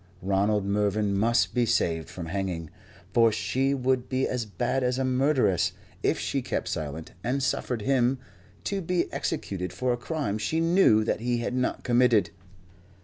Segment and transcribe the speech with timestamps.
[0.23, 2.71] Ronald Mervyn must be saved from hanging,
[3.13, 7.83] for she would be as bad as a murderess if she kept silent and suffered
[7.83, 8.17] him
[8.63, 12.31] to be executed for a crime she knew that he had not committed.